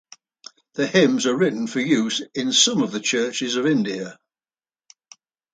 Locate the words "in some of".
2.33-2.91